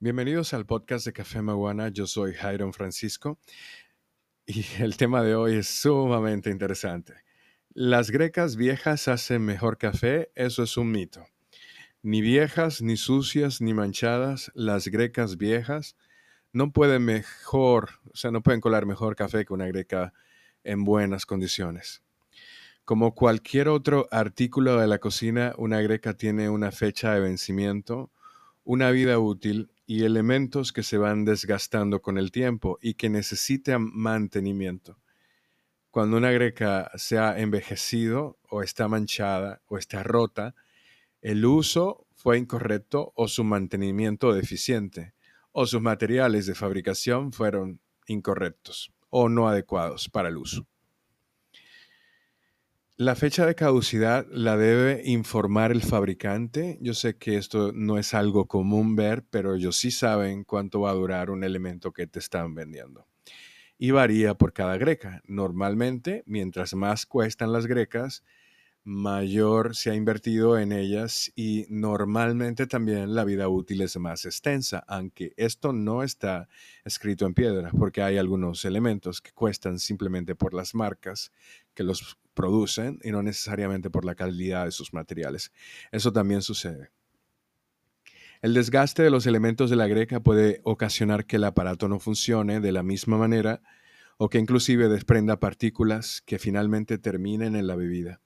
Bienvenidos 0.00 0.52
al 0.54 0.66
podcast 0.66 1.06
de 1.06 1.12
Café 1.12 1.40
Maguana. 1.40 1.88
Yo 1.88 2.08
soy 2.08 2.34
Jairon 2.34 2.72
Francisco 2.74 3.38
y 4.44 4.66
el 4.80 4.96
tema 4.96 5.22
de 5.22 5.36
hoy 5.36 5.54
es 5.54 5.68
sumamente 5.68 6.50
interesante. 6.50 7.14
Las 7.72 8.10
grecas 8.10 8.56
viejas 8.56 9.06
hacen 9.06 9.42
mejor 9.42 9.78
café, 9.78 10.32
eso 10.34 10.64
es 10.64 10.76
un 10.76 10.90
mito. 10.90 11.24
Ni 12.02 12.20
viejas, 12.20 12.82
ni 12.82 12.96
sucias, 12.96 13.60
ni 13.60 13.72
manchadas, 13.72 14.50
las 14.54 14.88
grecas 14.88 15.36
viejas 15.36 15.96
no 16.52 16.72
pueden 16.72 17.04
mejor, 17.04 18.00
o 18.12 18.16
sea, 18.16 18.32
no 18.32 18.42
pueden 18.42 18.60
colar 18.60 18.86
mejor 18.86 19.14
café 19.14 19.44
que 19.44 19.54
una 19.54 19.68
greca 19.68 20.12
en 20.64 20.84
buenas 20.84 21.24
condiciones. 21.24 22.02
Como 22.84 23.14
cualquier 23.14 23.68
otro 23.68 24.08
artículo 24.10 24.76
de 24.76 24.88
la 24.88 24.98
cocina, 24.98 25.54
una 25.56 25.80
greca 25.80 26.14
tiene 26.14 26.50
una 26.50 26.72
fecha 26.72 27.14
de 27.14 27.20
vencimiento, 27.20 28.10
una 28.64 28.90
vida 28.90 29.18
útil 29.18 29.70
y 29.86 30.04
elementos 30.04 30.72
que 30.72 30.82
se 30.82 30.98
van 30.98 31.24
desgastando 31.24 32.00
con 32.00 32.18
el 32.18 32.30
tiempo 32.30 32.78
y 32.80 32.94
que 32.94 33.10
necesitan 33.10 33.90
mantenimiento. 33.92 34.98
Cuando 35.90 36.16
una 36.16 36.32
greca 36.32 36.90
se 36.96 37.18
ha 37.18 37.38
envejecido 37.38 38.38
o 38.48 38.62
está 38.62 38.88
manchada 38.88 39.62
o 39.66 39.78
está 39.78 40.02
rota, 40.02 40.54
el 41.20 41.44
uso 41.44 42.06
fue 42.14 42.38
incorrecto 42.38 43.12
o 43.14 43.28
su 43.28 43.44
mantenimiento 43.44 44.32
deficiente 44.32 45.14
o 45.52 45.66
sus 45.66 45.80
materiales 45.80 46.46
de 46.46 46.54
fabricación 46.54 47.32
fueron 47.32 47.80
incorrectos 48.06 48.92
o 49.08 49.28
no 49.28 49.48
adecuados 49.48 50.08
para 50.08 50.28
el 50.28 50.36
uso. 50.36 50.66
La 52.96 53.16
fecha 53.16 53.44
de 53.44 53.56
caducidad 53.56 54.24
la 54.30 54.56
debe 54.56 55.02
informar 55.04 55.72
el 55.72 55.82
fabricante. 55.82 56.78
Yo 56.80 56.94
sé 56.94 57.16
que 57.16 57.36
esto 57.36 57.72
no 57.72 57.98
es 57.98 58.14
algo 58.14 58.46
común 58.46 58.94
ver, 58.94 59.24
pero 59.28 59.56
ellos 59.56 59.76
sí 59.76 59.90
saben 59.90 60.44
cuánto 60.44 60.82
va 60.82 60.90
a 60.90 60.94
durar 60.94 61.30
un 61.30 61.42
elemento 61.42 61.92
que 61.92 62.06
te 62.06 62.20
están 62.20 62.54
vendiendo. 62.54 63.08
Y 63.78 63.90
varía 63.90 64.34
por 64.34 64.52
cada 64.52 64.76
greca. 64.76 65.22
Normalmente, 65.26 66.22
mientras 66.26 66.74
más 66.74 67.04
cuestan 67.04 67.52
las 67.52 67.66
grecas, 67.66 68.22
mayor 68.84 69.74
se 69.74 69.90
ha 69.90 69.96
invertido 69.96 70.56
en 70.56 70.70
ellas 70.70 71.32
y 71.34 71.66
normalmente 71.70 72.68
también 72.68 73.16
la 73.16 73.24
vida 73.24 73.48
útil 73.48 73.80
es 73.80 73.96
más 73.96 74.24
extensa, 74.24 74.84
aunque 74.86 75.32
esto 75.36 75.72
no 75.72 76.04
está 76.04 76.48
escrito 76.84 77.26
en 77.26 77.34
piedra, 77.34 77.72
porque 77.76 78.02
hay 78.02 78.18
algunos 78.18 78.64
elementos 78.64 79.20
que 79.20 79.32
cuestan 79.32 79.80
simplemente 79.80 80.36
por 80.36 80.54
las 80.54 80.76
marcas 80.76 81.32
que 81.74 81.82
los 81.82 82.18
producen 82.34 82.98
y 83.02 83.10
no 83.10 83.22
necesariamente 83.22 83.90
por 83.90 84.04
la 84.04 84.14
calidad 84.14 84.66
de 84.66 84.72
sus 84.72 84.92
materiales. 84.92 85.52
Eso 85.92 86.12
también 86.12 86.42
sucede. 86.42 86.90
El 88.42 88.52
desgaste 88.52 89.02
de 89.02 89.10
los 89.10 89.26
elementos 89.26 89.70
de 89.70 89.76
la 89.76 89.86
greca 89.86 90.20
puede 90.20 90.60
ocasionar 90.64 91.24
que 91.24 91.36
el 91.36 91.44
aparato 91.44 91.88
no 91.88 91.98
funcione 91.98 92.60
de 92.60 92.72
la 92.72 92.82
misma 92.82 93.16
manera 93.16 93.62
o 94.18 94.28
que 94.28 94.38
inclusive 94.38 94.88
desprenda 94.88 95.40
partículas 95.40 96.22
que 96.26 96.38
finalmente 96.38 96.98
terminen 96.98 97.56
en 97.56 97.66
la 97.66 97.74
bebida, 97.74 98.20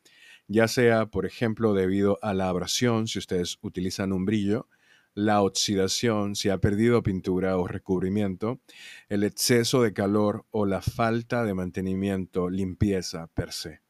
ya 0.48 0.67
sea, 0.67 1.06
por 1.06 1.25
ejemplo, 1.25 1.75
debido 1.75 2.19
a 2.22 2.34
la 2.34 2.48
abrasión, 2.48 3.06
si 3.06 3.19
ustedes 3.19 3.59
utilizan 3.62 4.12
un 4.12 4.25
brillo, 4.25 4.69
la 5.15 5.43
oxidación, 5.43 6.37
si 6.37 6.48
ha 6.48 6.59
perdido 6.59 7.03
pintura 7.03 7.56
o 7.56 7.67
recubrimiento, 7.67 8.61
el 9.09 9.25
exceso 9.25 9.83
de 9.83 9.93
calor 9.93 10.47
o 10.50 10.65
la 10.65 10.81
falta 10.81 11.45
de 11.45 11.55
mantenimiento, 11.55 12.50
limpieza 12.50 13.27
per 13.28 13.53
se. 13.53 13.81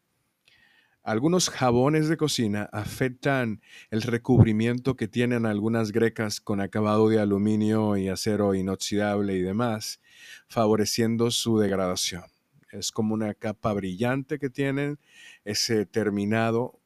Algunos 1.08 1.48
jabones 1.48 2.10
de 2.10 2.18
cocina 2.18 2.68
afectan 2.70 3.62
el 3.90 4.02
recubrimiento 4.02 4.94
que 4.94 5.08
tienen 5.08 5.46
algunas 5.46 5.90
grecas 5.90 6.38
con 6.38 6.60
acabado 6.60 7.08
de 7.08 7.18
aluminio 7.18 7.96
y 7.96 8.08
acero 8.08 8.54
inoxidable 8.54 9.34
y 9.34 9.40
demás, 9.40 10.02
favoreciendo 10.48 11.30
su 11.30 11.58
degradación. 11.58 12.24
Es 12.72 12.92
como 12.92 13.14
una 13.14 13.32
capa 13.32 13.72
brillante 13.72 14.38
que 14.38 14.50
tienen, 14.50 14.98
ese 15.46 15.86
terminado 15.86 16.78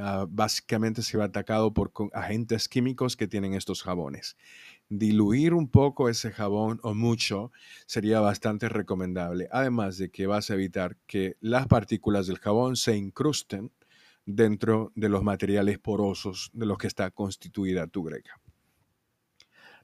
ah, 0.00 0.26
básicamente 0.28 1.02
se 1.02 1.18
va 1.18 1.24
atacado 1.24 1.72
por 1.72 1.92
agentes 2.12 2.68
químicos 2.68 3.16
que 3.16 3.28
tienen 3.28 3.54
estos 3.54 3.82
jabones 3.82 4.36
diluir 4.88 5.54
un 5.54 5.68
poco 5.68 6.08
ese 6.08 6.30
jabón 6.30 6.78
o 6.82 6.94
mucho 6.94 7.52
sería 7.86 8.20
bastante 8.20 8.68
recomendable. 8.68 9.48
Además 9.50 9.98
de 9.98 10.10
que 10.10 10.26
vas 10.26 10.50
a 10.50 10.54
evitar 10.54 10.96
que 11.06 11.36
las 11.40 11.66
partículas 11.66 12.26
del 12.26 12.38
jabón 12.38 12.76
se 12.76 12.96
incrusten 12.96 13.72
dentro 14.24 14.92
de 14.94 15.08
los 15.08 15.22
materiales 15.22 15.78
porosos 15.78 16.50
de 16.52 16.66
los 16.66 16.78
que 16.78 16.86
está 16.86 17.10
constituida 17.10 17.86
tu 17.86 18.02
greca. 18.04 18.40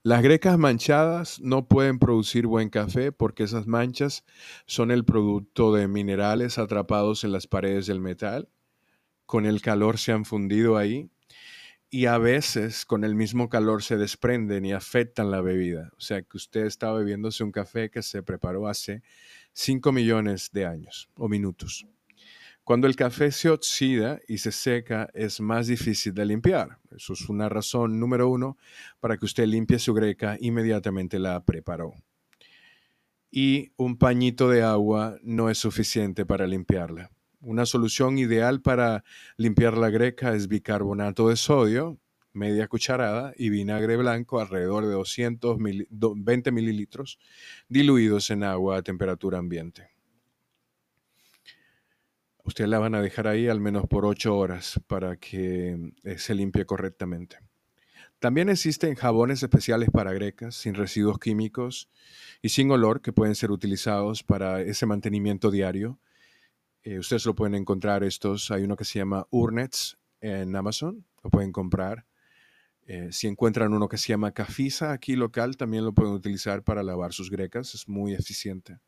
Las 0.05 0.23
grecas 0.23 0.59
manchadas 0.59 1.41
no 1.41 1.69
pueden 1.69 2.01
producir 2.01 2.49
buen 2.49 2.71
café 2.71 3.13
porque 3.13 3.45
esas 3.45 3.69
manchas 3.69 4.25
son 4.67 4.91
el 4.91 5.05
producto 5.05 5.73
de 5.73 5.87
minerales 5.87 6.59
atrapados 6.59 7.23
en 7.23 7.31
las 7.31 7.47
paredes 7.47 7.87
del 7.87 8.01
metal. 8.01 8.49
Con 9.33 9.47
el 9.47 9.63
calor 9.63 9.97
se 9.97 10.13
han 10.13 10.27
fundido 10.27 10.77
ahí 10.77 11.09
y 11.89 12.05
a 12.05 12.19
veces 12.19 12.85
con 12.85 13.03
el 13.03 13.15
mismo 13.15 13.49
calor 13.49 13.83
se 13.83 13.97
desprenden 13.97 14.67
y 14.67 14.75
afectan 14.75 15.31
la 15.31 15.41
bebida. 15.41 15.91
O 15.97 16.03
sea 16.03 16.21
que 16.21 16.37
usted 16.37 16.67
está 16.67 16.93
bebiéndose 16.93 17.43
un 17.43 17.51
café 17.51 17.91
que 17.91 18.03
se 18.03 18.23
preparó 18.23 18.69
hace 18.69 19.03
5 19.55 19.91
millones 19.91 20.51
de 20.53 20.67
años 20.67 21.09
o 21.17 21.31
minutos. 21.31 21.87
Cuando 22.63 22.87
el 22.87 22.95
café 22.95 23.33
se 23.33 23.49
oxida 23.49 24.21
y 24.29 24.37
se 24.37 24.53
seca 24.53 25.09
es 25.15 25.41
más 25.41 25.67
difícil 25.67 26.13
de 26.13 26.27
limpiar. 26.27 26.77
Eso 26.95 27.15
es 27.15 27.27
una 27.31 27.49
razón 27.49 27.99
número 27.99 28.29
uno 28.29 28.59
para 29.01 29.17
que 29.17 29.25
usted 29.25 29.47
limpie 29.47 29.79
su 29.79 29.95
greca 29.95 30.37
inmediatamente 30.41 31.19
la 31.19 31.43
preparó. 31.43 31.95
Y 33.31 33.73
un 33.79 33.97
pañito 33.97 34.51
de 34.51 34.61
agua 34.63 35.17
no 35.23 35.49
es 35.49 35.57
suficiente 35.57 36.27
para 36.27 36.47
limpiarla. 36.47 37.11
Una 37.43 37.67
solución 37.67 38.19
ideal 38.19 38.61
para 38.61 39.03
limpiar 39.37 39.77
la 39.77 39.91
greca 39.91 40.33
es 40.33 40.47
bicarbonato 40.47 41.29
de 41.29 41.35
sodio, 41.35 41.99
media 42.33 42.69
cucharada, 42.69 43.33
y 43.37 43.51
vinagre 43.51 43.97
blanco 43.97 44.39
alrededor 44.39 44.87
de 44.87 44.93
220 44.93 46.53
mililitros 46.53 47.19
diluidos 47.69 48.31
en 48.31 48.45
agua 48.45 48.77
a 48.77 48.83
temperatura 48.83 49.39
ambiente. 49.39 49.89
Ustedes 52.45 52.71
la 52.71 52.79
van 52.79 52.95
a 52.95 53.03
dejar 53.03 53.27
ahí 53.27 53.49
al 53.49 53.59
menos 53.59 53.89
por 53.89 54.07
8 54.07 54.37
horas 54.37 54.81
para 54.87 55.17
que 55.17 55.93
eh, 56.05 56.19
se 56.19 56.37
limpie 56.37 56.65
correctamente. 56.65 57.39
También 58.21 58.51
existen 58.51 58.95
jabones 58.95 59.43
especiales 59.43 59.91
para 59.91 60.13
grecas 60.13 60.55
sin 60.55 60.75
residuos 60.75 61.19
químicos 61.19 61.91
y 62.41 62.51
sin 62.51 62.71
olor 62.71 63.01
que 63.01 63.13
pueden 63.13 63.35
ser 63.35 63.51
utilizados 63.51 64.23
para 64.23 64.61
ese 64.61 64.87
mantenimiento 64.87 65.51
diario 65.51 65.99
eh, 66.83 66.99
ustedes 66.99 67.27
lo 67.27 67.35
pueden 67.35 67.55
encontrar 67.55 68.05
estos. 68.05 68.51
Hay 68.51 68.65
uno 68.65 68.77
que 68.77 68.85
se 68.85 68.99
llama 68.99 69.27
Urnets 69.31 69.99
en 70.21 70.55
Amazon. 70.57 71.05
Lo 71.23 71.31
pueden 71.31 71.53
comprar. 71.53 72.07
Eh, 72.85 73.09
si 73.13 73.29
encuentran 73.29 73.73
uno 73.73 73.89
que 73.89 73.99
se 73.99 74.09
llama 74.09 74.33
Cafisa 74.33 74.93
aquí 74.93 75.15
local, 75.15 75.57
también 75.57 75.85
lo 75.85 75.93
pueden 75.93 76.13
utilizar 76.13 76.65
para 76.65 76.83
lavar 76.83 77.13
sus 77.13 77.31
grecas. 77.31 77.75
Es 77.75 77.89
muy 77.89 78.15
eficiente. 78.15 78.79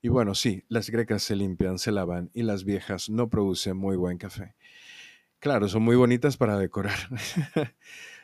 Y 0.00 0.08
bueno, 0.08 0.34
sí, 0.34 0.64
las 0.68 0.90
grecas 0.90 1.22
se 1.22 1.36
limpian, 1.36 1.78
se 1.78 1.92
lavan 1.92 2.30
y 2.34 2.42
las 2.42 2.64
viejas 2.64 3.08
no 3.08 3.28
producen 3.28 3.76
muy 3.76 3.96
buen 3.96 4.18
café. 4.18 4.56
Claro, 5.38 5.68
son 5.68 5.82
muy 5.82 5.96
bonitas 5.96 6.36
para 6.36 6.58
decorar. 6.58 6.98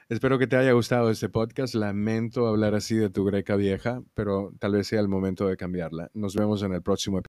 Espero 0.08 0.38
que 0.38 0.46
te 0.46 0.56
haya 0.56 0.72
gustado 0.72 1.10
este 1.10 1.28
podcast. 1.28 1.74
Lamento 1.74 2.48
hablar 2.48 2.74
así 2.74 2.96
de 2.96 3.10
tu 3.10 3.24
greca 3.24 3.56
vieja, 3.56 4.02
pero 4.14 4.52
tal 4.58 4.72
vez 4.72 4.88
sea 4.88 5.00
el 5.00 5.08
momento 5.08 5.46
de 5.46 5.56
cambiarla. 5.56 6.10
Nos 6.14 6.34
vemos 6.34 6.62
en 6.62 6.72
el 6.72 6.82
próximo 6.82 7.16
episodio. 7.16 7.16